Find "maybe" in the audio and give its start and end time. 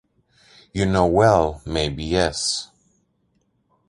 1.63-2.03